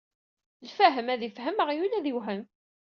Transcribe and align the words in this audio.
Lfahem 0.67 1.07
ad 1.13 1.21
ifhem, 1.27 1.57
aɣyul 1.63 1.93
ad 1.97 2.05
iwhem. 2.11 2.43